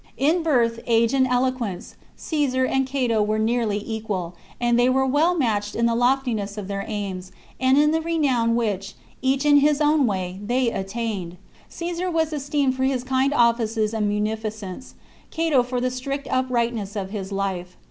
In 0.17 0.41
birth, 0.41 0.79
age, 0.87 1.13
and 1.13 1.27
eloquence, 1.27 1.95
Caesar 2.15 2.65
and 2.65 2.87
Cato 2.87 3.19
chap. 3.21 3.27
were 3.27 3.37
nearly 3.37 3.79
equal; 3.85 4.35
and 4.59 4.79
they 4.79 4.89
were 4.89 5.05
well 5.05 5.37
matched 5.37 5.75
in 5.75 5.85
the 5.85 5.93
loftiness 5.93 6.57
of 6.57 6.67
their 6.67 6.83
aims, 6.87 7.31
and 7.59 7.77
in 7.77 7.91
the 7.91 8.01
renown 8.01 8.55
which, 8.55 8.95
each 9.21 9.45
in 9.45 9.57
his 9.57 9.79
own 9.79 10.07
way, 10.07 10.39
they 10.43 10.71
attained. 10.71 11.37
Caesar 11.69 12.09
was 12.09 12.33
esteemed 12.33 12.75
for 12.75 12.83
his 12.85 13.03
kind 13.03 13.31
offices 13.31 13.93
and 13.93 14.07
munificence; 14.09 14.95
Cato 15.29 15.61
for 15.61 15.79
the 15.79 15.91
strict 15.91 16.27
uprightness 16.31 16.95
of 16.95 17.11
his 17.11 17.31
life. 17.31 17.77